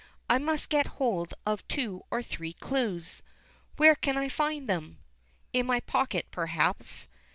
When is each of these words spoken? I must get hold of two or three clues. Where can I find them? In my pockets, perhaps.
I 0.27 0.39
must 0.39 0.71
get 0.71 0.87
hold 0.97 1.35
of 1.45 1.67
two 1.67 2.05
or 2.09 2.23
three 2.23 2.53
clues. 2.53 3.21
Where 3.77 3.93
can 3.93 4.17
I 4.17 4.29
find 4.29 4.67
them? 4.67 4.97
In 5.53 5.67
my 5.67 5.79
pockets, 5.79 6.29
perhaps. 6.31 7.07